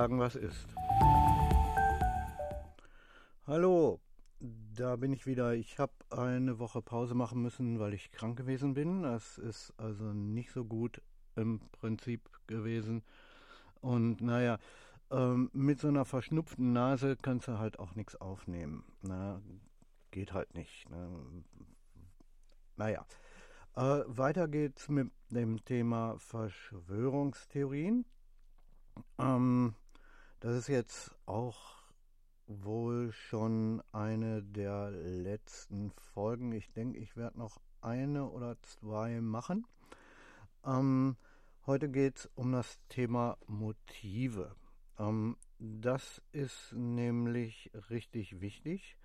[0.00, 0.66] sagen, was ist.
[3.46, 4.00] Hallo,
[4.40, 5.52] da bin ich wieder.
[5.52, 9.02] Ich habe eine Woche Pause machen müssen, weil ich krank gewesen bin.
[9.02, 11.02] Das ist also nicht so gut
[11.36, 13.02] im Prinzip gewesen.
[13.82, 14.56] Und naja,
[15.10, 18.84] ähm, mit so einer verschnupften Nase kannst du halt auch nichts aufnehmen.
[19.02, 19.42] Na,
[20.12, 20.88] geht halt nicht.
[20.88, 21.44] Ne?
[22.76, 23.04] Naja,
[23.76, 28.06] äh, weiter geht's mit dem Thema Verschwörungstheorien.
[29.18, 29.74] Ähm,
[30.40, 31.76] das ist jetzt auch
[32.46, 36.52] wohl schon eine der letzten Folgen.
[36.52, 39.66] Ich denke, ich werde noch eine oder zwei machen.
[40.64, 41.16] Ähm,
[41.66, 44.56] heute geht es um das Thema Motive.
[44.98, 48.96] Ähm, das ist nämlich richtig wichtig,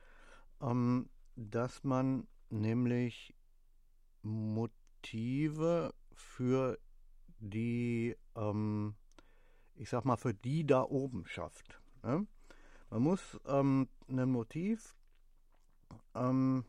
[0.62, 3.35] ähm, dass man nämlich
[4.21, 6.79] Motive für
[7.40, 8.96] die, ähm,
[9.76, 11.79] ich sag mal, für die da oben schafft.
[12.04, 12.26] Ne?
[12.90, 14.95] Man muss ähm, ein Motiv,
[16.13, 16.65] ähm,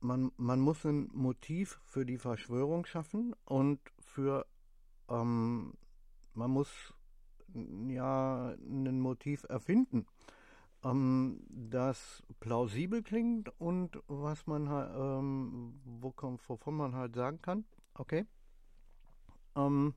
[0.00, 4.46] man, man muss ein Motiv für die Verschwörung schaffen und für,
[5.08, 5.74] ähm,
[6.34, 6.94] man muss
[7.88, 10.06] ja ein Motiv erfinden,
[10.82, 18.26] ähm, das plausibel klingt und was man ähm, wovon man halt sagen kann, okay,
[19.56, 19.94] ähm,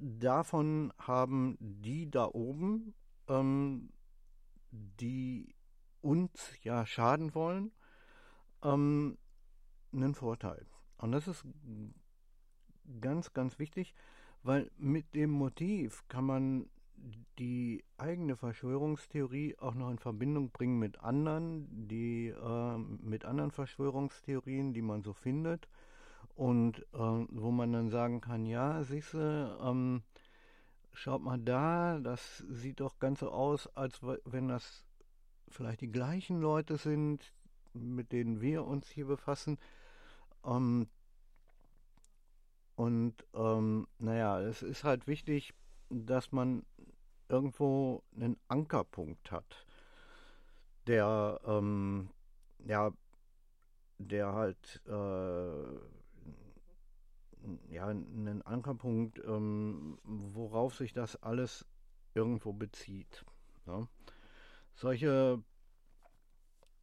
[0.00, 2.94] davon haben die da oben,
[3.28, 3.90] ähm,
[4.70, 5.54] die
[6.00, 7.72] uns ja schaden wollen,
[8.62, 9.18] ähm,
[9.92, 10.66] einen Vorteil.
[10.98, 11.44] Und das ist
[13.00, 13.94] ganz, ganz wichtig,
[14.42, 16.70] weil mit dem Motiv kann man
[17.38, 24.72] die eigene Verschwörungstheorie auch noch in Verbindung bringen mit anderen, die äh, mit anderen Verschwörungstheorien,
[24.72, 25.68] die man so findet
[26.34, 26.98] und äh,
[27.30, 30.02] wo man dann sagen kann, ja, siehst du, ähm,
[30.92, 34.84] schaut mal da, das sieht doch ganz so aus, als wenn das
[35.48, 37.32] vielleicht die gleichen Leute sind,
[37.74, 39.58] mit denen wir uns hier befassen.
[40.44, 40.88] Ähm,
[42.74, 45.54] und ähm, naja, es ist halt wichtig,
[45.90, 46.64] dass man
[47.28, 49.66] irgendwo einen Ankerpunkt hat,
[50.86, 52.10] der ähm,
[52.64, 52.92] ja,
[53.98, 56.01] der halt äh,
[57.70, 61.66] ja einen Ankerpunkt, ähm, worauf sich das alles
[62.14, 63.24] irgendwo bezieht.
[63.66, 63.86] Ja.
[64.74, 65.42] Solche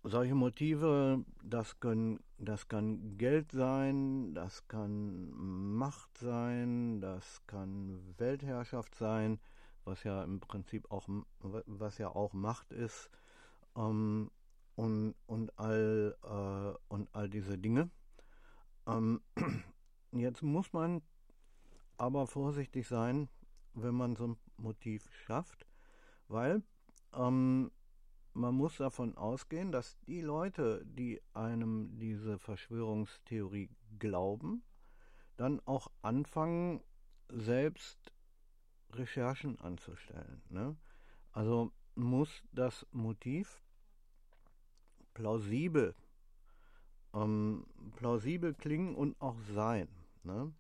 [0.04, 8.96] solche Motive, das können, das kann Geld sein, das kann Macht sein, das kann Weltherrschaft
[8.96, 9.40] sein,
[9.84, 11.08] was ja im Prinzip auch,
[11.40, 13.10] was ja auch Macht ist,
[13.76, 14.32] ähm,
[14.76, 17.90] und, und, all, äh, und all diese Dinge.
[18.88, 19.22] Ähm,
[20.12, 21.02] jetzt muss man
[21.98, 23.30] aber vorsichtig sein,
[23.74, 25.66] wenn man so ein Motiv schafft,
[26.28, 26.64] weil
[27.14, 27.72] ähm,
[28.34, 34.64] man muss davon ausgehen, dass die Leute, die einem diese Verschwörungstheorie glauben,
[35.38, 36.82] dann auch anfangen,
[37.30, 38.12] selbst
[38.92, 40.42] Recherchen anzustellen.
[40.50, 40.76] Ne?
[41.32, 43.62] Also muss das Motiv
[45.14, 45.96] plausibel,
[47.14, 47.66] ähm,
[47.96, 49.88] plausibel klingen und auch sein.
[50.30, 50.54] Ne?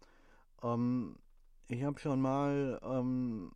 [0.63, 1.15] Ähm,
[1.67, 3.51] ich habe schon mal ähm,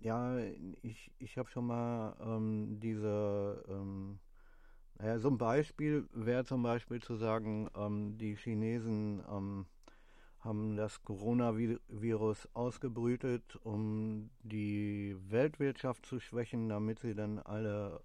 [0.00, 0.38] ja,
[0.82, 4.18] ich, ich habe schon mal ähm, diese, ähm,
[4.98, 9.66] naja, so ein Beispiel wäre zum Beispiel zu sagen, ähm, die Chinesen ähm,
[10.40, 18.00] haben das Coronavirus ausgebrütet, um die Weltwirtschaft zu schwächen, damit sie dann alle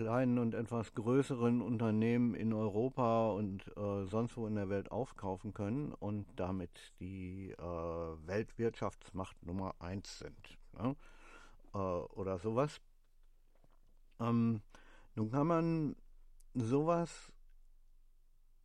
[0.00, 5.52] kleinen und etwas größeren Unternehmen in Europa und äh, sonst wo in der Welt aufkaufen
[5.52, 10.58] können und damit die äh, Weltwirtschaftsmacht Nummer eins sind.
[10.72, 10.96] Ne?
[11.74, 12.80] Äh, oder sowas.
[14.20, 14.62] Ähm,
[15.16, 15.96] nun kann man
[16.54, 17.30] sowas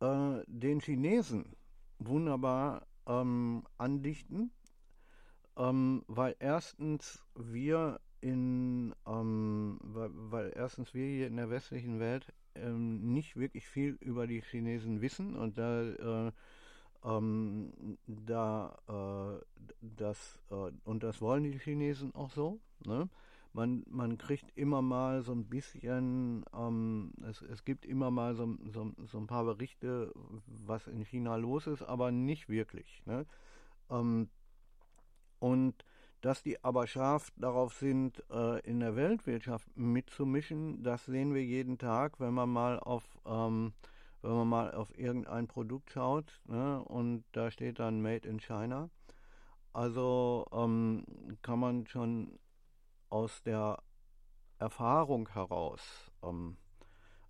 [0.00, 1.54] äh, den Chinesen
[1.98, 4.52] wunderbar ähm, andichten,
[5.58, 12.32] ähm, weil erstens wir in, ähm, weil, weil, erstens wir hier in der westlichen Welt
[12.54, 16.32] ähm, nicht wirklich viel über die Chinesen wissen und da, äh,
[17.04, 19.44] ähm, da äh,
[19.80, 22.60] das äh, und das wollen die Chinesen auch so.
[22.84, 23.08] Ne?
[23.52, 28.54] Man, man kriegt immer mal so ein bisschen, ähm, es, es gibt immer mal so,
[28.66, 30.12] so, so ein paar Berichte,
[30.66, 33.02] was in China los ist, aber nicht wirklich.
[33.06, 33.24] Ne?
[33.88, 34.28] Ähm,
[35.38, 35.84] und
[36.20, 41.78] dass die aber scharf darauf sind, äh, in der Weltwirtschaft mitzumischen, das sehen wir jeden
[41.78, 43.72] Tag, wenn man mal auf, ähm,
[44.22, 48.90] wenn man mal auf irgendein Produkt schaut ne, und da steht dann Made in China.
[49.72, 51.04] also ähm,
[51.42, 52.38] kann man schon
[53.10, 53.78] aus der
[54.58, 55.80] Erfahrung heraus,
[56.22, 56.56] ähm,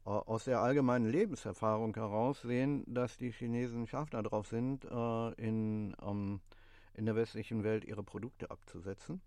[0.05, 6.41] aus der allgemeinen Lebenserfahrung heraus sehen, dass die Chinesen scharf darauf sind, äh, in, ähm,
[6.97, 9.21] in der westlichen Welt ihre Produkte abzusetzen.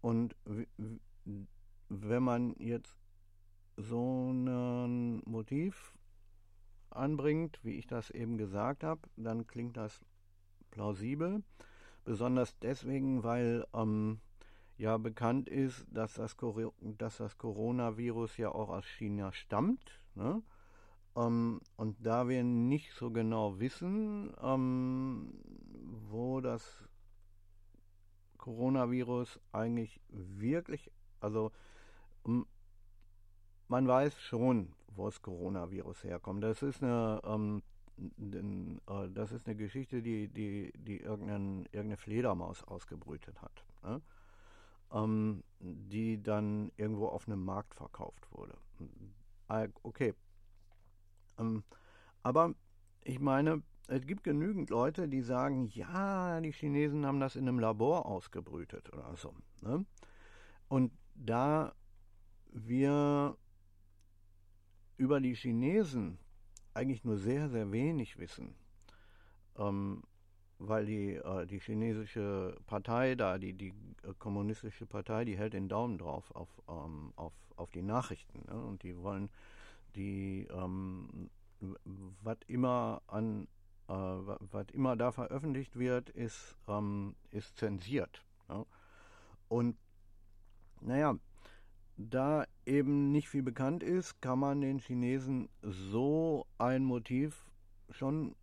[0.00, 0.36] Und
[1.88, 2.96] wenn man jetzt
[3.76, 5.94] so ein Motiv
[6.90, 10.00] anbringt, wie ich das eben gesagt habe, dann klingt das
[10.70, 11.42] plausibel.
[12.04, 14.20] Besonders deswegen, weil ähm,
[14.76, 16.36] ja bekannt ist, dass das,
[16.98, 20.00] dass das Coronavirus ja auch aus China stammt.
[20.14, 20.42] Ne?
[21.16, 25.32] Ähm, und da wir nicht so genau wissen, ähm,
[26.10, 26.84] wo das
[28.38, 30.90] Coronavirus eigentlich wirklich,
[31.20, 31.52] also
[33.68, 36.42] man weiß schon, wo das Coronavirus herkommt.
[36.42, 37.62] Das ist eine, ähm,
[37.98, 44.00] äh, das ist eine Geschichte, die, die, die irgendein, irgendeine Fledermaus ausgebrütet hat, ne?
[44.92, 48.56] ähm, die dann irgendwo auf einem Markt verkauft wurde.
[49.48, 50.14] Äh, okay.
[51.38, 51.62] Ähm,
[52.22, 52.54] aber
[53.04, 57.58] ich meine, es gibt genügend Leute, die sagen, ja, die Chinesen haben das in einem
[57.58, 59.34] Labor ausgebrütet oder so.
[59.60, 59.84] Ne?
[60.68, 61.74] Und da
[62.52, 63.36] wir
[64.96, 66.18] über die Chinesen
[66.74, 68.54] eigentlich nur sehr, sehr wenig wissen,
[69.56, 70.02] ähm,
[70.58, 73.74] weil die, äh, die chinesische Partei da, die, die
[74.04, 78.44] äh, kommunistische Partei, die hält den Daumen drauf auf, ähm, auf, auf die Nachrichten.
[78.46, 78.64] Ne?
[78.64, 79.28] Und die wollen,
[79.96, 81.30] die, ähm,
[82.22, 83.48] was immer an,
[83.92, 88.24] äh, was immer da veröffentlicht wird, ist, ähm, ist zensiert.
[88.48, 88.64] Ne?
[89.48, 89.76] Und
[90.80, 91.16] naja,
[91.96, 97.50] da eben nicht viel bekannt ist, kann man den Chinesen so ein Motiv
[97.90, 98.34] schon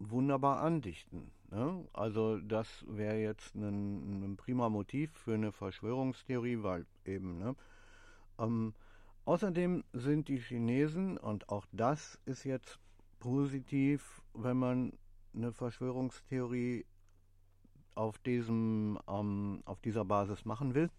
[0.00, 1.30] wunderbar andichten.
[1.50, 1.86] Ne?
[1.92, 7.38] Also das wäre jetzt ein, ein, prima Motiv für eine Verschwörungstheorie, weil eben.
[7.38, 7.54] Ne?
[8.38, 8.74] Ähm,
[9.24, 12.80] außerdem sind die Chinesen, und auch das ist jetzt
[13.20, 14.92] positiv, wenn man
[15.32, 16.84] eine Verschwörungstheorie
[17.94, 20.90] auf, diesem, ähm, auf dieser Basis machen will,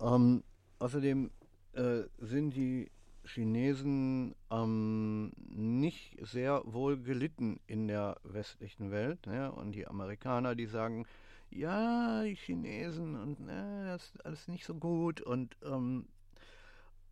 [0.00, 0.42] ähm,
[0.78, 1.30] Außerdem
[1.72, 2.90] äh, sind die
[3.24, 9.26] Chinesen ähm, nicht sehr wohl gelitten in der westlichen Welt.
[9.26, 9.50] Ne?
[9.50, 11.04] Und die Amerikaner, die sagen,
[11.50, 16.06] ja, die Chinesen und ne, das ist alles nicht so gut und ähm,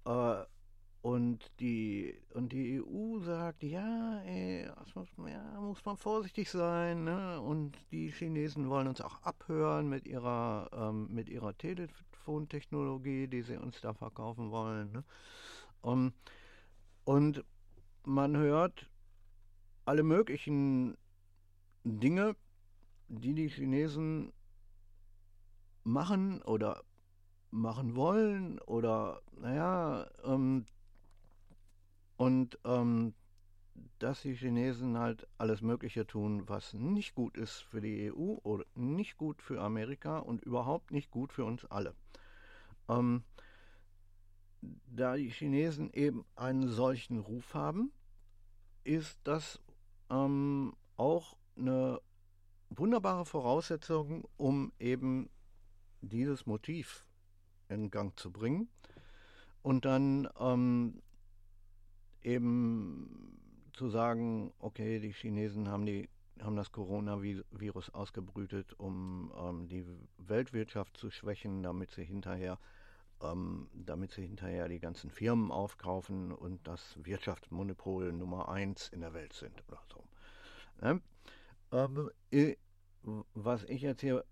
[0.05, 0.45] äh,
[1.07, 7.05] und die, und die EU sagt, ja, ey, muss, ja, muss man vorsichtig sein.
[7.05, 7.41] Ne?
[7.41, 13.57] Und die Chinesen wollen uns auch abhören mit ihrer, ähm, mit ihrer Telefontechnologie, die sie
[13.57, 14.91] uns da verkaufen wollen.
[14.91, 15.05] Ne?
[15.81, 16.13] Um,
[17.05, 17.45] und
[18.03, 18.91] man hört
[19.85, 20.97] alle möglichen
[21.85, 22.35] Dinge,
[23.07, 24.33] die die Chinesen
[25.85, 26.83] machen oder
[27.53, 30.67] machen wollen oder naja, ähm,
[32.17, 33.15] und ähm,
[33.99, 38.65] dass die Chinesen halt alles Mögliche tun, was nicht gut ist für die EU oder
[38.75, 41.95] nicht gut für Amerika und überhaupt nicht gut für uns alle.
[42.89, 43.25] Ähm,
[44.87, 47.93] da die Chinesen eben einen solchen Ruf haben,
[48.85, 49.61] ist das
[50.11, 52.01] ähm, auch eine
[52.71, 55.29] wunderbare Voraussetzung, um eben
[56.01, 57.07] dieses Motiv
[57.69, 58.69] in Gang zu bringen
[59.63, 61.03] und dann ähm,
[62.23, 63.39] eben
[63.73, 66.09] zu sagen, okay, die Chinesen haben, die,
[66.41, 69.85] haben das Coronavirus ausgebrütet, um ähm, die
[70.19, 72.59] Weltwirtschaft zu schwächen, damit sie hinterher
[73.23, 79.15] ähm, damit sie hinterher die ganzen Firmen aufkaufen und das Wirtschaftsmonopol Nummer eins in der
[79.15, 80.05] Welt sind oder so.
[80.81, 81.01] Ne?
[81.73, 82.11] Ähm,
[83.35, 84.25] was ich jetzt hier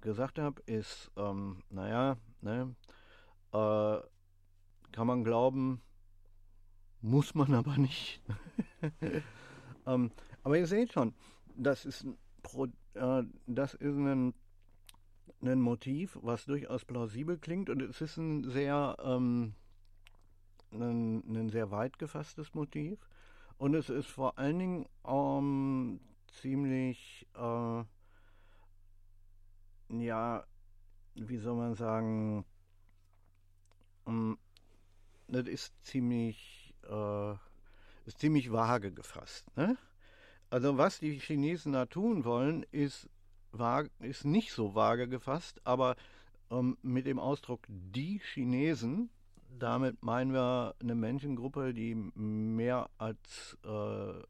[0.00, 2.74] gesagt habe, ist, ähm, naja, ne,
[3.52, 4.00] äh,
[4.92, 5.82] kann man glauben,
[7.04, 8.22] muss man aber nicht.
[9.86, 10.10] ähm,
[10.42, 11.14] aber ihr seht schon,
[11.54, 12.06] das ist,
[12.42, 14.32] Pro, äh, das ist ein,
[15.42, 19.54] ein Motiv, was durchaus plausibel klingt und es ist ein sehr, ähm,
[20.72, 22.98] ein, ein, sehr weit gefasstes Motiv.
[23.58, 26.00] Und es ist vor allen Dingen ähm,
[26.40, 27.84] ziemlich, äh,
[29.90, 30.44] ja,
[31.14, 32.46] wie soll man sagen,
[34.06, 34.38] ähm,
[35.28, 37.32] das ist ziemlich äh,
[38.06, 39.44] ist ziemlich vage gefasst.
[39.56, 39.76] Ne?
[40.50, 43.08] Also was die Chinesen da tun wollen, ist,
[43.52, 45.96] vage, ist nicht so vage gefasst, aber
[46.50, 49.10] ähm, mit dem Ausdruck die Chinesen,
[49.58, 54.22] damit meinen wir eine Menschengruppe, die mehr als äh,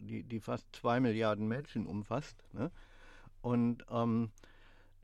[0.00, 2.42] die, die fast zwei Milliarden Menschen umfasst.
[2.52, 2.70] Ne?
[3.40, 4.30] Und ähm,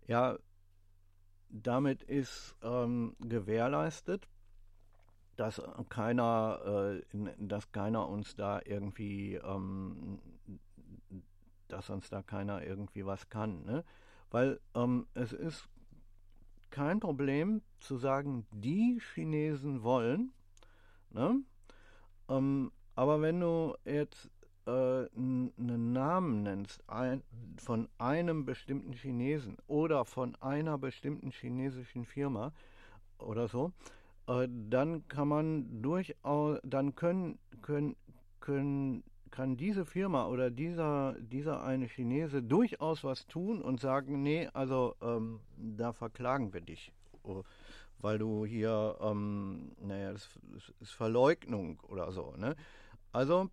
[0.06, 0.38] ja,
[1.48, 4.28] damit ist ähm, gewährleistet,
[5.36, 10.18] dass keiner, äh, dass keiner uns da irgendwie, ähm,
[11.68, 13.64] dass uns da keiner irgendwie was kann.
[13.64, 13.84] Ne?
[14.30, 15.68] Weil ähm, es ist
[16.70, 20.32] kein Problem zu sagen, die Chinesen wollen.
[21.10, 21.40] Ne?
[22.28, 24.30] Ähm, aber wenn du jetzt
[24.66, 24.70] äh,
[25.16, 27.22] einen Namen nennst ein,
[27.56, 32.52] von einem bestimmten Chinesen oder von einer bestimmten chinesischen Firma
[33.18, 33.72] oder so,
[34.26, 37.96] dann kann man durchaus, dann können, können,
[38.40, 44.48] können, kann diese Firma oder dieser, dieser eine Chinese durchaus was tun und sagen, nee,
[44.54, 47.42] also ähm, da verklagen wir dich, oh,
[47.98, 52.34] weil du hier, ähm, naja, das, das ist Verleugnung oder so.
[52.36, 52.54] Ne?
[53.12, 53.50] Also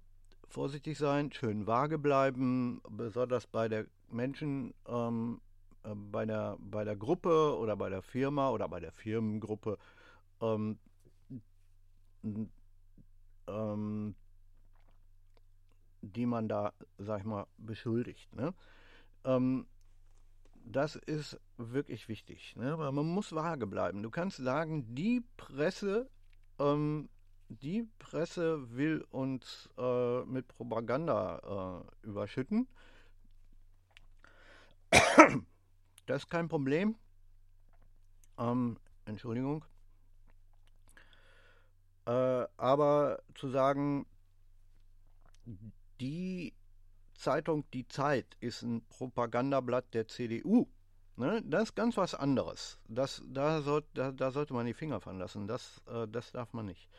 [0.47, 5.41] vorsichtig sein, schön vage bleiben, besonders bei der Menschen, ähm,
[5.83, 9.77] äh, bei, der, bei der Gruppe oder bei der Firma oder bei der Firmengruppe,
[10.41, 10.77] ähm,
[13.47, 14.15] ähm,
[16.01, 18.33] die man da, sag ich mal, beschuldigt.
[18.35, 18.53] Ne?
[19.23, 19.67] Ähm,
[20.63, 22.77] das ist wirklich wichtig, ne?
[22.77, 24.03] weil man muss vage bleiben.
[24.03, 26.09] Du kannst sagen, die Presse
[26.59, 27.09] ähm,
[27.59, 32.67] die Presse will uns äh, mit Propaganda äh, überschütten.
[36.05, 36.95] Das ist kein Problem.
[38.37, 39.63] Ähm, Entschuldigung.
[42.05, 44.05] Äh, aber zu sagen,
[45.99, 46.53] die
[47.13, 50.67] Zeitung Die Zeit ist ein Propagandablatt der CDU,
[51.17, 52.79] ne, das ist ganz was anderes.
[52.87, 55.47] Das, da, soll, da, da sollte man die Finger von lassen.
[55.47, 56.89] Das, äh, das darf man nicht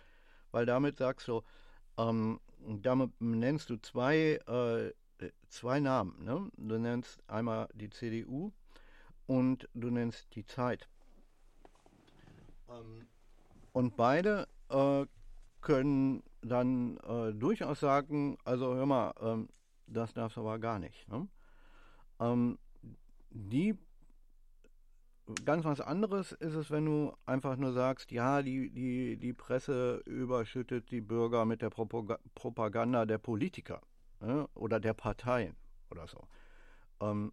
[0.52, 1.42] weil damit sagst du,
[1.98, 4.92] ähm, damit nennst du zwei, äh,
[5.48, 6.22] zwei Namen.
[6.24, 6.50] Ne?
[6.56, 8.52] Du nennst einmal die CDU
[9.26, 10.88] und du nennst die Zeit.
[12.68, 13.08] Ähm,
[13.72, 15.06] und beide äh,
[15.60, 19.48] können dann äh, durchaus sagen, also hör mal, ähm,
[19.86, 21.08] das darfst du aber gar nicht.
[21.08, 21.28] Ne?
[22.20, 22.58] Ähm,
[23.30, 23.78] die
[25.44, 30.02] ganz was anderes ist es, wenn du einfach nur sagst, ja, die, die, die Presse
[30.04, 33.80] überschüttet die Bürger mit der Propaganda der Politiker
[34.20, 35.56] ne, oder der Parteien
[35.90, 36.26] oder so.
[37.00, 37.32] Ähm,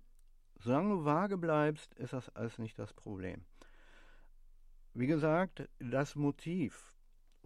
[0.59, 3.45] solange du vage bleibst, ist das alles nicht das Problem.
[4.93, 6.93] Wie gesagt, das Motiv,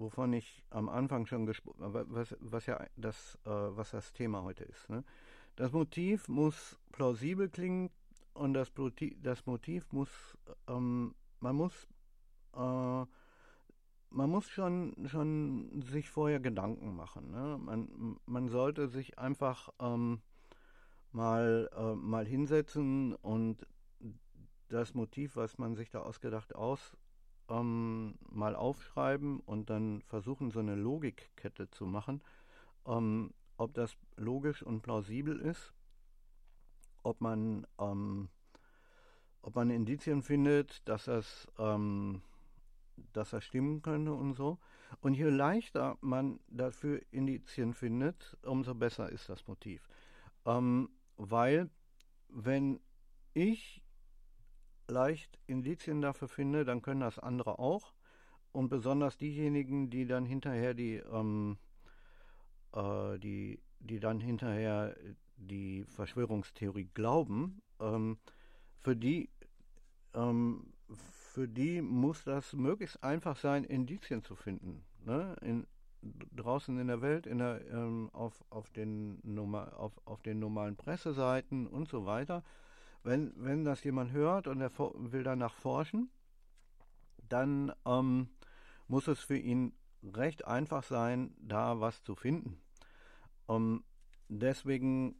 [0.04, 4.44] wovon ich am Anfang schon gesprochen habe, was, was ja das, äh, was das Thema
[4.44, 5.04] heute ist, ne?
[5.56, 7.90] das Motiv muss plausibel klingen,
[8.34, 8.72] und das,
[9.22, 10.10] das Motiv muss,
[10.68, 11.88] ähm, man muss,
[12.56, 13.06] äh,
[14.10, 17.32] man muss schon, schon sich vorher Gedanken machen.
[17.32, 17.58] Ne?
[17.60, 20.22] Man, man sollte sich einfach ähm,
[21.12, 23.66] mal, äh, mal hinsetzen und
[24.70, 26.98] das Motiv, was man sich da ausgedacht aus,
[27.50, 32.22] ähm, mal aufschreiben und dann versuchen, so eine Logikkette zu machen,
[32.86, 35.74] ähm, ob das logisch und plausibel ist
[37.04, 38.30] ob man, ähm,
[39.42, 42.22] ob man Indizien findet, dass das, ähm,
[43.12, 44.58] dass das stimmen könnte und so.
[45.02, 49.88] Und je leichter man dafür Indizien findet, umso besser ist das Motiv.
[50.46, 51.70] Ähm, weil,
[52.30, 52.80] wenn
[53.34, 53.83] ich
[54.88, 57.94] leicht Indizien dafür finde, dann können das andere auch.
[58.52, 61.58] Und besonders diejenigen, die dann hinterher die, ähm,
[62.74, 64.96] äh, die, die dann hinterher
[65.38, 68.18] die Verschwörungstheorie glauben, ähm,
[68.78, 69.30] für die
[70.14, 70.74] ähm,
[71.34, 74.84] für die muss das möglichst einfach sein, Indizien zu finden.
[75.04, 75.36] Ne?
[75.42, 75.66] In,
[76.36, 80.76] draußen in der Welt, in der, ähm, auf, auf, den normal, auf, auf den normalen
[80.76, 82.44] Presseseiten und so weiter.
[83.04, 86.10] Wenn, wenn das jemand hört und er will danach forschen,
[87.30, 88.30] dann ähm,
[88.88, 92.62] muss es für ihn recht einfach sein, da was zu finden.
[93.50, 93.84] Ähm,
[94.30, 95.16] deswegen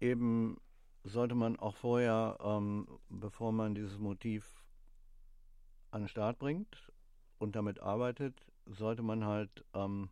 [0.00, 0.60] eben
[1.04, 4.64] sollte man auch vorher, ähm, bevor man dieses Motiv
[5.90, 6.92] an den Start bringt
[7.38, 10.10] und damit arbeitet, sollte man halt ähm,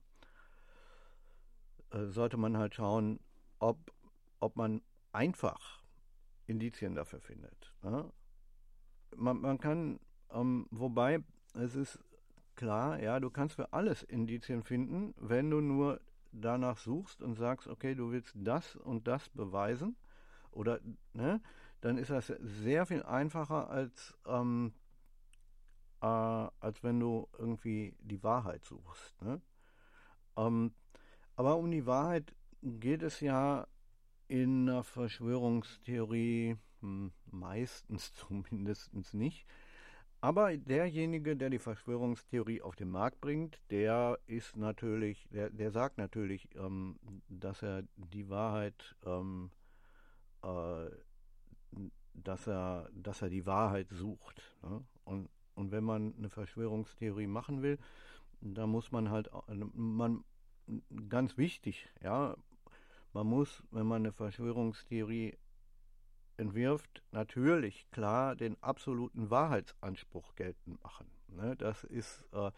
[1.90, 3.20] äh, sollte man halt schauen,
[3.58, 3.78] ob,
[4.40, 4.82] ob man
[5.12, 5.85] einfach
[6.46, 7.74] Indizien dafür findet.
[7.82, 8.10] Ne?
[9.16, 10.00] Man, man, kann,
[10.30, 11.22] ähm, wobei
[11.54, 11.98] es ist
[12.54, 16.00] klar, ja, du kannst für alles Indizien finden, wenn du nur
[16.32, 19.96] danach suchst und sagst, okay, du willst das und das beweisen,
[20.50, 20.80] oder,
[21.12, 21.40] ne,
[21.80, 24.72] dann ist das sehr viel einfacher als, ähm,
[26.00, 29.20] äh, als wenn du irgendwie die Wahrheit suchst.
[29.22, 29.40] Ne?
[30.36, 30.72] Ähm,
[31.36, 33.66] aber um die Wahrheit geht es ja
[34.28, 39.46] in der Verschwörungstheorie hm, meistens zumindest nicht.
[40.20, 45.98] Aber derjenige, der die Verschwörungstheorie auf den Markt bringt, der ist natürlich, der, der sagt
[45.98, 49.50] natürlich, ähm, dass er die Wahrheit, ähm,
[50.42, 50.90] äh,
[52.14, 54.54] dass er, dass er die Wahrheit sucht.
[54.62, 54.82] Ne?
[55.04, 57.78] Und, und wenn man eine Verschwörungstheorie machen will,
[58.40, 59.30] da muss man halt,
[59.74, 60.24] man,
[61.08, 62.36] ganz wichtig, ja,
[63.16, 65.38] man muss, wenn man eine Verschwörungstheorie
[66.36, 71.10] entwirft, natürlich klar den absoluten Wahrheitsanspruch geltend machen.
[71.28, 71.56] Ne?
[71.56, 72.50] Das, ist, äh,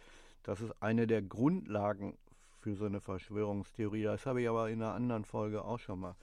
[0.43, 2.19] das ist eine der Grundlagen
[2.59, 4.03] für so eine Verschwörungstheorie.
[4.03, 6.17] Das habe ich aber in einer anderen Folge auch schon mal.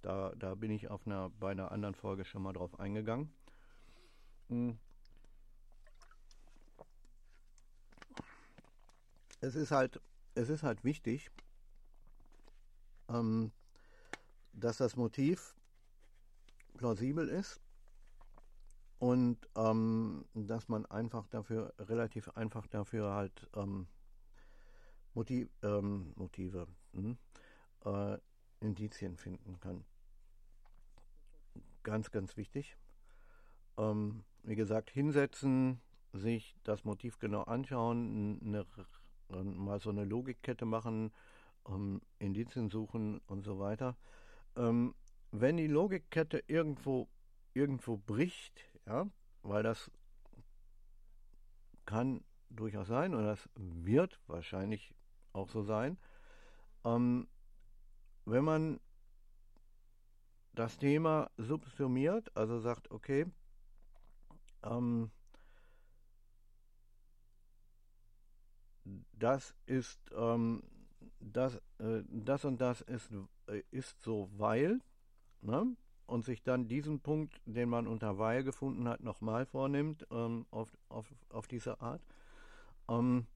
[0.00, 3.30] Da, da bin ich auf einer, bei einer anderen Folge schon mal drauf eingegangen.
[4.48, 4.78] Hm.
[9.40, 10.00] Es ist halt,
[10.34, 11.30] es ist halt wichtig,
[13.10, 13.52] ähm,
[14.52, 15.54] dass das Motiv
[16.76, 17.60] plausibel ist
[18.98, 23.86] und ähm, dass man einfach dafür, relativ einfach dafür halt ähm,
[25.14, 27.16] Motiv, ähm, Motive, mh,
[27.84, 28.18] äh,
[28.60, 29.84] Indizien finden kann.
[31.82, 32.76] Ganz, ganz wichtig.
[33.76, 35.80] Ähm, wie gesagt, hinsetzen,
[36.12, 38.66] sich das Motiv genau anschauen, eine,
[39.42, 41.12] mal so eine Logikkette machen,
[41.68, 43.96] ähm, Indizien suchen und so weiter.
[44.56, 44.94] Ähm,
[45.30, 47.08] wenn die Logikkette irgendwo,
[47.54, 49.06] irgendwo bricht, ja,
[49.42, 49.90] weil das
[51.86, 54.94] kann durchaus sein und das wird wahrscheinlich
[55.32, 55.98] auch so sein,
[56.84, 57.28] ähm,
[58.24, 58.80] wenn man
[60.54, 63.26] das Thema subsumiert, also sagt, okay,
[64.62, 65.10] ähm,
[69.12, 70.62] das ist ähm,
[71.20, 73.10] das, äh, das und das ist,
[73.48, 74.80] äh, ist so, weil,
[75.40, 75.76] ne?
[76.06, 80.76] und sich dann diesen Punkt, den man unter weil gefunden hat, nochmal vornimmt, ähm, auf,
[80.88, 82.02] auf, auf diese Art.
[82.88, 83.26] Ähm,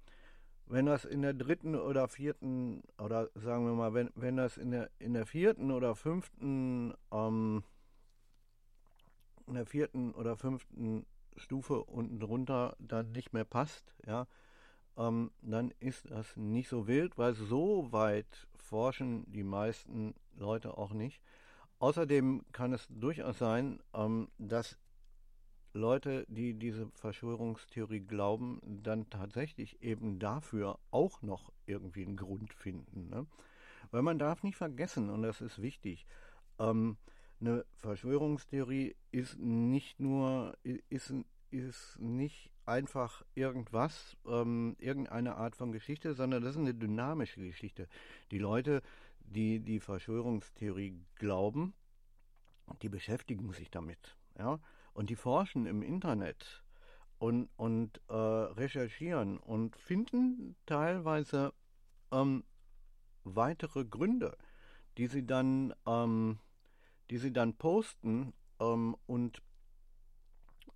[0.66, 4.72] wenn das in der dritten oder vierten, oder sagen wir mal, wenn, wenn das in
[4.72, 7.62] der, in der vierten oder fünften, ähm,
[9.46, 14.26] in der vierten oder fünften Stufe unten drunter dann nicht mehr passt, ja,
[14.96, 20.92] ähm, dann ist das nicht so wild, weil so weit forschen die meisten Leute auch
[20.92, 21.20] nicht.
[21.78, 24.78] Außerdem kann es durchaus sein, ähm, dass
[25.76, 33.10] Leute, die diese Verschwörungstheorie glauben, dann tatsächlich eben dafür auch noch irgendwie einen Grund finden.
[33.10, 33.26] Ne?
[33.90, 36.06] Weil man darf nicht vergessen, und das ist wichtig,
[36.58, 36.96] ähm,
[37.40, 40.56] eine Verschwörungstheorie ist nicht nur,
[40.88, 41.12] ist,
[41.50, 47.88] ist nicht einfach irgendwas, ähm, irgendeine Art von Geschichte, sondern das ist eine dynamische Geschichte.
[48.30, 48.82] Die Leute,
[49.20, 51.74] die die Verschwörungstheorie glauben,
[52.82, 54.60] die beschäftigen sich damit, ja,
[54.92, 56.64] und die forschen im Internet
[57.18, 61.52] und, und äh, recherchieren und finden teilweise
[62.12, 62.44] ähm,
[63.24, 64.36] weitere Gründe,
[64.98, 66.38] die sie dann, ähm,
[67.10, 69.42] die sie dann posten ähm, und,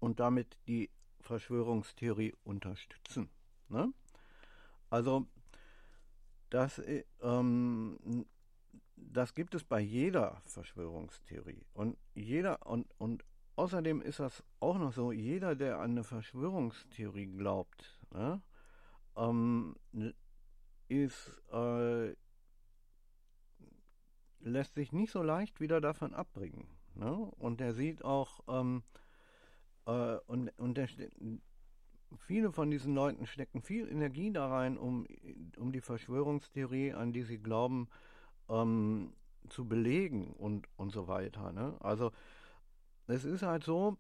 [0.01, 3.31] und damit die Verschwörungstheorie unterstützen.
[3.69, 3.93] Ne?
[4.89, 5.27] Also
[6.51, 8.27] das, äh, ähm,
[8.97, 11.65] das gibt es bei jeder Verschwörungstheorie.
[11.73, 13.25] Und jeder und, und
[13.57, 18.43] außerdem ist das auch noch so, jeder, der an eine Verschwörungstheorie glaubt, ne,
[19.17, 19.77] ähm,
[20.89, 22.15] ist äh,
[24.41, 26.67] lässt sich nicht so leicht wieder davon abbringen.
[26.95, 27.13] Ne?
[27.13, 28.83] Und der sieht auch, ähm,
[29.87, 30.89] äh, und, und der,
[32.17, 35.07] viele von diesen Leuten stecken viel Energie da rein, um,
[35.57, 37.89] um die Verschwörungstheorie, an die sie glauben,
[38.49, 39.13] ähm,
[39.49, 41.53] zu belegen und, und so weiter.
[41.53, 41.77] Ne?
[41.81, 42.13] Also
[43.07, 43.97] es ist halt so,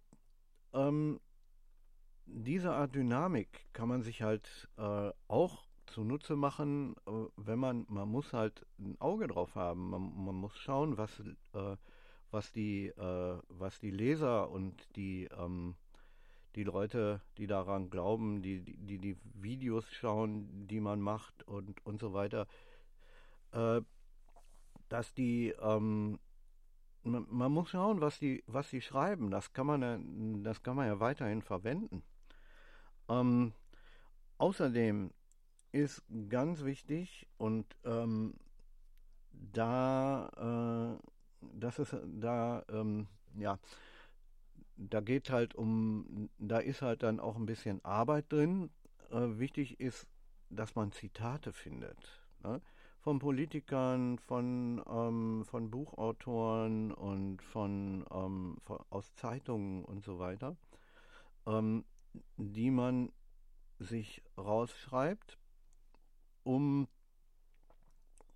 [0.72, 1.20] ähm,
[2.26, 8.08] diese Art Dynamik kann man sich halt äh, auch zunutze machen, äh, wenn man, man
[8.08, 9.90] muss halt ein Auge drauf haben.
[9.90, 11.20] Man, man muss schauen, was,
[11.54, 11.76] äh,
[12.30, 15.74] was, die, äh, was die Leser und die, ähm,
[16.54, 22.00] die Leute, die daran glauben, die, die die Videos schauen, die man macht und, und
[22.00, 22.46] so weiter,
[23.52, 23.80] äh,
[24.88, 26.18] dass die, ähm,
[27.02, 29.30] man, man, muss schauen, was die, was die schreiben.
[29.30, 29.98] Das kann man ja,
[30.42, 32.02] das kann man ja weiterhin verwenden.
[33.08, 33.52] Ähm,
[34.38, 35.12] außerdem
[35.72, 38.34] ist ganz wichtig und ähm,
[39.32, 43.58] da, äh, das ist da, ähm, ja,
[44.76, 48.70] da geht halt um, da ist halt dann auch ein bisschen Arbeit drin.
[49.10, 50.06] Äh, wichtig ist,
[50.48, 51.98] dass man Zitate findet.
[52.42, 52.60] Ne?
[53.00, 60.56] von Politikern, von, ähm, von Buchautoren und von, ähm, von, aus Zeitungen und so weiter,
[61.46, 61.84] ähm,
[62.36, 63.10] die man
[63.78, 65.38] sich rausschreibt,
[66.42, 66.88] um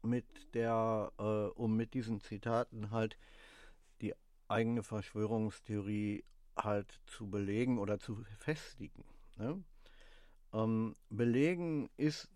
[0.04, 1.22] mit der, äh,
[1.58, 3.16] um mit diesen Zitaten halt
[4.00, 4.14] die
[4.48, 6.24] eigene Verschwörungstheorie
[6.56, 9.04] halt zu belegen oder zu festigen.
[9.36, 9.62] Ne?
[10.52, 12.28] Ähm, belegen ist,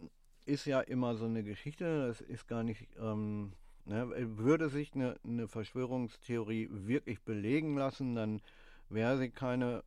[0.44, 3.52] ist ja immer so eine Geschichte, das ist gar nicht, ähm,
[3.84, 4.10] ne?
[4.38, 8.40] würde sich eine, eine Verschwörungstheorie wirklich belegen lassen, dann
[8.88, 9.84] wäre sie keine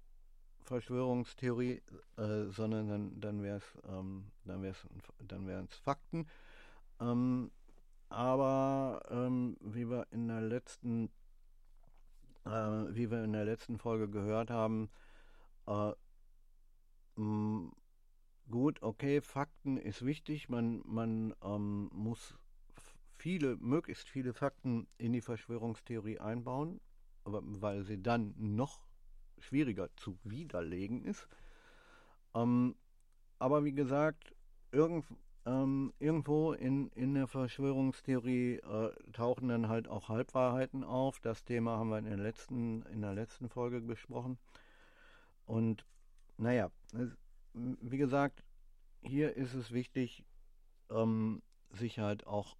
[0.64, 1.82] Verschwörungstheorie,
[2.18, 4.74] äh, sondern dann, dann wäre es ähm, dann
[5.28, 6.28] dann wären es Fakten.
[7.00, 7.52] Ähm,
[8.12, 11.10] aber ähm, wie wir in der letzten
[12.46, 14.90] äh, wie wir in der letzten Folge gehört haben,
[15.68, 15.92] äh,
[17.16, 17.72] mh,
[18.50, 22.36] gut, okay, Fakten ist wichtig, man, man ähm, muss
[23.18, 26.82] viele, möglichst viele Fakten in die Verschwörungstheorie einbauen,
[27.24, 28.82] weil sie dann noch
[29.38, 31.28] schwieriger zu widerlegen ist.
[32.34, 32.76] Ähm,
[33.40, 34.36] aber wie gesagt,
[34.72, 35.06] irgend,
[35.46, 41.20] ähm, irgendwo in, in der Verschwörungstheorie äh, tauchen dann halt auch Halbwahrheiten auf.
[41.20, 44.38] Das Thema haben wir in der letzten, in der letzten Folge besprochen.
[45.46, 45.86] Und
[46.38, 47.18] naja, es,
[47.54, 48.44] wie gesagt,
[49.02, 50.24] hier ist es wichtig,
[50.90, 52.56] ähm, sich halt auch,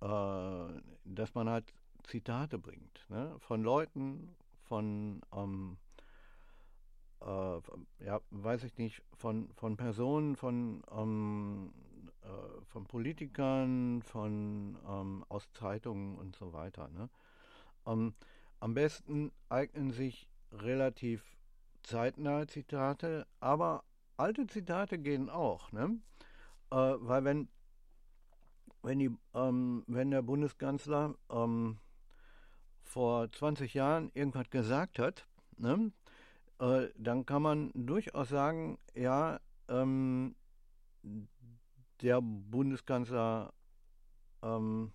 [0.00, 1.72] äh, dass man halt
[2.04, 3.36] Zitate bringt ne?
[3.40, 5.78] von Leuten, von ähm,
[7.20, 11.72] äh, ja, weiß ich nicht, von, von Personen, von, ähm,
[12.22, 16.88] äh, von Politikern, von ähm, aus Zeitungen und so weiter.
[16.88, 17.08] Ne?
[17.86, 18.14] Ähm,
[18.60, 21.38] am besten eignen sich relativ
[21.82, 23.84] zeitnahe Zitate, aber
[24.16, 25.98] alte Zitate gehen auch, ne?
[26.70, 27.48] Äh, weil wenn
[28.82, 31.78] wenn, die, ähm, wenn der Bundeskanzler ähm,
[32.82, 35.26] vor 20 Jahren irgendwas gesagt hat,
[35.56, 35.92] ne,
[36.60, 40.34] äh, dann kann man durchaus sagen, ja, ähm,
[42.02, 43.52] der Bundeskanzler,
[44.42, 44.92] ähm,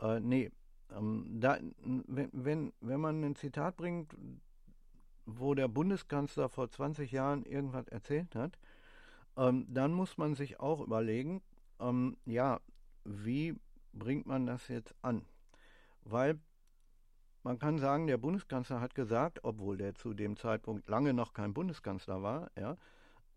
[0.00, 0.50] äh, nee,
[0.90, 4.16] ähm, da, wenn, wenn, wenn man ein Zitat bringt,
[5.26, 8.58] wo der Bundeskanzler vor 20 Jahren irgendwas erzählt hat,
[9.36, 11.42] ähm, dann muss man sich auch überlegen,
[11.78, 12.60] ähm, ja,
[13.04, 13.56] wie
[13.92, 15.24] bringt man das jetzt an?
[16.02, 16.38] Weil
[17.42, 21.54] man kann sagen, der Bundeskanzler hat gesagt, obwohl der zu dem Zeitpunkt lange noch kein
[21.54, 22.76] Bundeskanzler war, ja,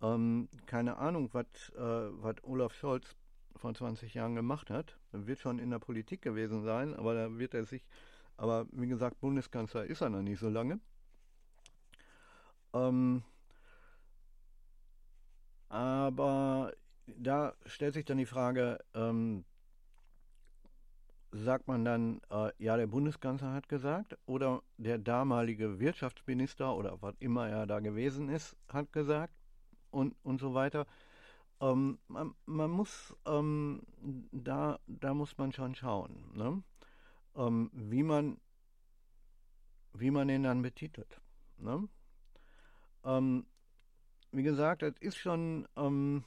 [0.01, 3.15] ähm, keine Ahnung, was äh, Olaf Scholz
[3.55, 4.97] vor 20 Jahren gemacht hat.
[5.11, 7.85] Er wird schon in der Politik gewesen sein, aber da wird er sich,
[8.35, 10.79] aber wie gesagt, Bundeskanzler ist er noch nicht so lange.
[12.73, 13.23] Ähm,
[15.69, 16.73] aber
[17.05, 19.45] da stellt sich dann die Frage, ähm,
[21.33, 27.15] sagt man dann, äh, ja, der Bundeskanzler hat gesagt oder der damalige Wirtschaftsminister oder was
[27.19, 29.33] immer er da gewesen ist, hat gesagt
[29.89, 30.85] und, und so weiter.
[31.59, 33.81] Ähm, man, man, muss, ähm,
[34.31, 36.63] da, da muss man schon schauen, ne?
[37.35, 38.37] ähm, wie, man,
[39.93, 41.19] wie man ihn dann betitelt.
[41.57, 41.87] Ne?
[43.03, 43.45] Ähm,
[44.31, 46.23] wie gesagt, es ist schon ähm,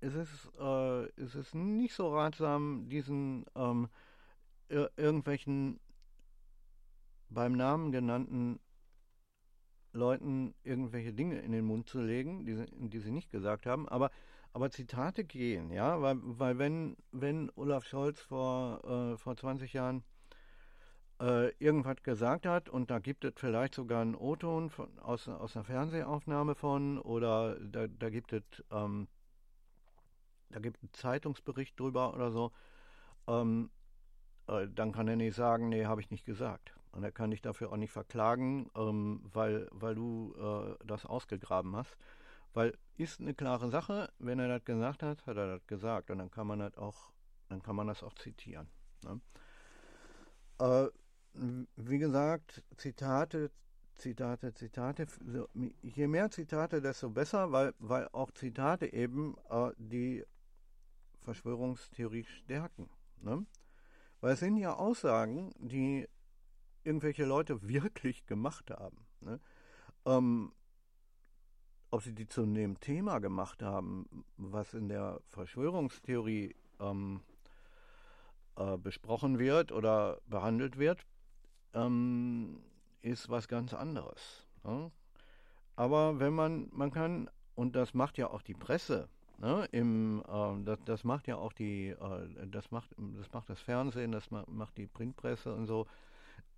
[0.00, 3.88] es ist, äh, es ist nicht so ratsam, diesen ähm,
[4.68, 5.80] ir irgendwelchen
[7.28, 8.60] beim Namen genannten
[9.92, 13.88] Leuten irgendwelche Dinge in den Mund zu legen, die sie, die sie nicht gesagt haben,
[13.88, 14.10] aber,
[14.52, 20.04] aber Zitate gehen, ja, weil, weil wenn, wenn Olaf Scholz vor, äh, vor 20 Jahren
[21.20, 25.64] äh, irgendwas gesagt hat und da gibt es vielleicht sogar einen O-Ton aus, aus einer
[25.64, 29.08] Fernsehaufnahme von oder da, da gibt es ähm,
[30.50, 32.52] da gibt einen Zeitungsbericht drüber oder so,
[33.26, 33.70] ähm,
[34.48, 36.72] äh, dann kann er nicht sagen, nee, habe ich nicht gesagt.
[36.92, 41.76] Und er kann dich dafür auch nicht verklagen, ähm, weil, weil du äh, das ausgegraben
[41.76, 41.96] hast.
[42.54, 46.10] Weil ist eine klare Sache, wenn er das gesagt hat, hat er das gesagt.
[46.10, 47.12] Und dann kann man das auch,
[47.48, 48.68] dann kann man das auch zitieren.
[49.04, 49.20] Ne?
[50.58, 50.88] Äh,
[51.76, 53.50] wie gesagt, Zitate,
[53.96, 55.06] Zitate, Zitate.
[55.82, 60.24] Je mehr Zitate, desto besser, weil, weil auch Zitate eben äh, die
[61.26, 62.88] Verschwörungstheorie stärken.
[63.20, 63.44] Ne?
[64.20, 66.08] Weil es sind ja Aussagen, die
[66.84, 69.06] irgendwelche Leute wirklich gemacht haben.
[69.20, 69.40] Ne?
[70.06, 70.52] Ähm,
[71.90, 77.22] ob sie die zu dem Thema gemacht haben, was in der Verschwörungstheorie ähm,
[78.56, 81.04] äh, besprochen wird oder behandelt wird,
[81.74, 82.62] ähm,
[83.02, 84.46] ist was ganz anderes.
[84.62, 84.92] Ne?
[85.74, 89.08] Aber wenn man, man kann, und das macht ja auch die Presse,
[89.38, 89.68] Ne?
[89.72, 94.12] Im, äh, das, das macht ja auch die, äh, das macht, das macht das Fernsehen,
[94.12, 95.86] das macht die Printpresse und so.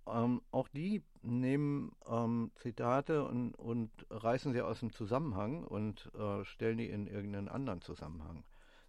[0.07, 6.43] Ähm, auch die nehmen ähm, Zitate und, und reißen sie aus dem Zusammenhang und äh,
[6.45, 8.43] stellen die in irgendeinen anderen Zusammenhang.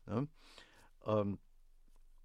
[0.06, 0.28] Ne?
[1.04, 1.38] Ähm,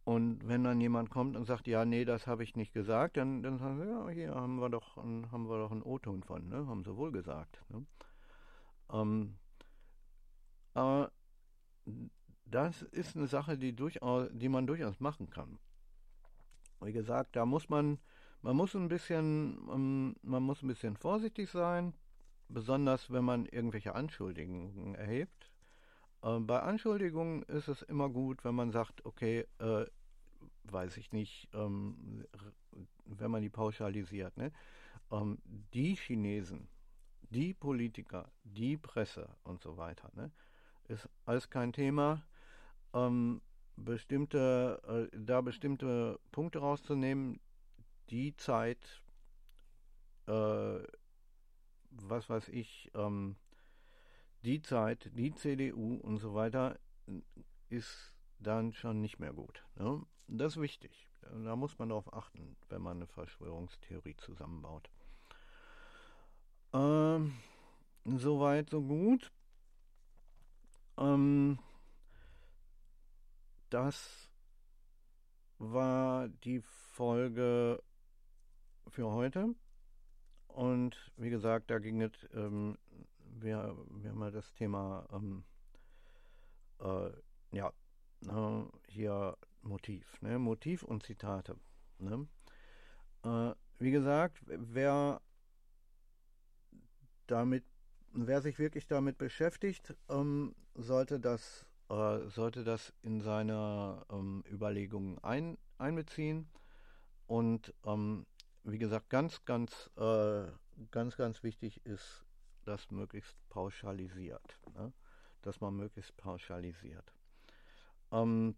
[0.05, 3.41] und wenn dann jemand kommt und sagt, ja, nee, das habe ich nicht gesagt, dann,
[3.41, 6.67] dann sagen sie, ja, hier haben wir doch, haben wir doch einen O-Ton von, ne?
[6.67, 7.59] haben sie wohl gesagt.
[7.69, 7.85] Ne?
[8.93, 9.35] Ähm,
[10.75, 11.11] aber
[12.45, 15.59] das ist eine Sache, die, durchaus, die man durchaus machen kann.
[16.81, 17.99] Wie gesagt, da muss man,
[18.41, 21.93] man muss ein bisschen, ähm, man muss ein bisschen vorsichtig sein,
[22.47, 25.51] besonders wenn man irgendwelche Anschuldigungen erhebt.
[26.21, 29.85] Äh, bei Anschuldigungen ist es immer gut, wenn man sagt, okay, äh,
[30.63, 32.25] weiß ich nicht, ähm,
[33.05, 34.51] wenn man die pauschalisiert, ne?
[35.11, 35.37] Ähm,
[35.73, 36.67] die Chinesen,
[37.29, 40.31] die Politiker, die Presse und so weiter, ne?
[40.87, 42.23] Ist alles kein Thema.
[42.93, 43.41] Ähm,
[43.75, 47.39] bestimmte, äh, da bestimmte Punkte rauszunehmen,
[48.09, 49.03] die Zeit,
[50.27, 50.79] äh,
[51.89, 53.35] was weiß ich, ähm,
[54.43, 56.79] die Zeit, die CDU und so weiter,
[57.69, 59.65] ist dann schon nicht mehr gut.
[59.75, 60.05] Ne?
[60.27, 61.07] Das ist wichtig.
[61.21, 64.89] Da muss man darauf achten, wenn man eine Verschwörungstheorie zusammenbaut.
[66.73, 67.33] Ähm,
[68.05, 69.31] Soweit, so gut.
[70.97, 71.59] Ähm,
[73.69, 74.29] das
[75.57, 77.81] war die Folge
[78.87, 79.55] für heute.
[80.47, 82.77] Und wie gesagt, da ging es, ähm,
[83.19, 85.43] wir, wir haben ja das Thema, ähm,
[86.79, 87.11] äh,
[87.51, 87.73] ja,
[88.27, 90.39] äh, hier Motiv, ne?
[90.39, 91.57] Motiv und Zitate.
[91.99, 92.27] Ne?
[93.23, 95.21] Äh, wie gesagt, wer
[97.27, 97.65] damit,
[98.15, 105.19] wer sich wirklich damit beschäftigt, ähm, sollte das äh, sollte das in seine ähm, Überlegungen
[105.19, 106.49] ein, einbeziehen
[107.27, 108.25] und ähm,
[108.63, 110.45] wie gesagt ganz ganz äh,
[110.91, 112.25] ganz ganz wichtig ist,
[112.63, 114.91] dass möglichst pauschalisiert, ne?
[115.41, 117.13] dass man möglichst pauschalisiert.
[118.11, 118.55] Ähm,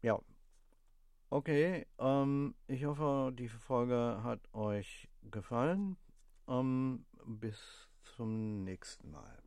[0.00, 0.18] ja,
[1.30, 1.86] okay.
[1.98, 5.96] Ähm, ich hoffe, die Folge hat euch gefallen.
[6.48, 9.42] Ähm, bis zum nächsten Mal.